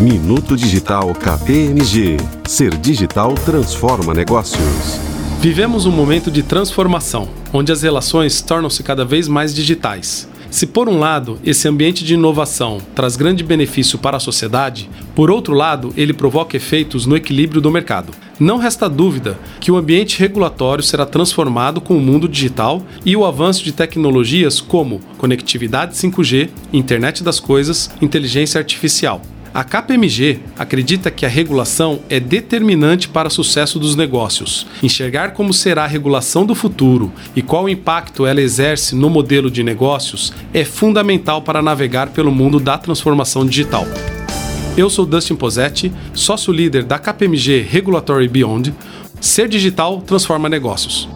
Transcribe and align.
Minuto 0.00 0.56
Digital 0.56 1.12
KPMG. 1.16 2.16
Ser 2.46 2.76
digital 2.76 3.34
transforma 3.34 4.14
negócios. 4.14 5.00
Vivemos 5.40 5.84
um 5.84 5.90
momento 5.90 6.30
de 6.30 6.44
transformação, 6.44 7.28
onde 7.52 7.72
as 7.72 7.82
relações 7.82 8.40
tornam-se 8.40 8.84
cada 8.84 9.04
vez 9.04 9.26
mais 9.26 9.52
digitais. 9.52 10.28
Se 10.52 10.66
por 10.66 10.86
um 10.86 10.98
lado 10.98 11.40
esse 11.42 11.66
ambiente 11.66 12.04
de 12.04 12.12
inovação 12.12 12.76
traz 12.94 13.16
grande 13.16 13.42
benefício 13.42 13.98
para 13.98 14.18
a 14.18 14.20
sociedade, 14.20 14.88
por 15.14 15.30
outro 15.30 15.54
lado 15.54 15.94
ele 15.96 16.12
provoca 16.12 16.58
efeitos 16.58 17.06
no 17.06 17.16
equilíbrio 17.16 17.58
do 17.58 17.70
mercado. 17.70 18.12
Não 18.38 18.58
resta 18.58 18.86
dúvida 18.86 19.38
que 19.60 19.72
o 19.72 19.78
ambiente 19.78 20.20
regulatório 20.20 20.84
será 20.84 21.06
transformado 21.06 21.80
com 21.80 21.96
o 21.96 22.00
mundo 22.00 22.28
digital 22.28 22.84
e 23.02 23.16
o 23.16 23.24
avanço 23.24 23.64
de 23.64 23.72
tecnologias 23.72 24.60
como 24.60 25.00
conectividade 25.16 25.94
5G, 25.94 26.50
internet 26.70 27.24
das 27.24 27.40
coisas, 27.40 27.90
inteligência 28.02 28.58
artificial. 28.58 29.22
A 29.54 29.62
KPMG 29.62 30.40
acredita 30.58 31.10
que 31.10 31.26
a 31.26 31.28
regulação 31.28 32.00
é 32.08 32.18
determinante 32.18 33.06
para 33.06 33.28
o 33.28 33.30
sucesso 33.30 33.78
dos 33.78 33.94
negócios. 33.94 34.66
Enxergar 34.82 35.32
como 35.32 35.52
será 35.52 35.84
a 35.84 35.86
regulação 35.86 36.46
do 36.46 36.54
futuro 36.54 37.12
e 37.36 37.42
qual 37.42 37.68
impacto 37.68 38.24
ela 38.24 38.40
exerce 38.40 38.94
no 38.94 39.10
modelo 39.10 39.50
de 39.50 39.62
negócios 39.62 40.32
é 40.54 40.64
fundamental 40.64 41.42
para 41.42 41.60
navegar 41.60 42.08
pelo 42.10 42.32
mundo 42.32 42.58
da 42.58 42.78
transformação 42.78 43.44
digital. 43.44 43.86
Eu 44.74 44.88
sou 44.88 45.04
Dustin 45.04 45.36
Posetti, 45.36 45.92
sócio 46.14 46.50
líder 46.50 46.84
da 46.84 46.98
KPMG 46.98 47.60
Regulatory 47.60 48.28
Beyond. 48.28 48.72
Ser 49.20 49.48
digital 49.48 50.00
transforma 50.00 50.48
negócios. 50.48 51.06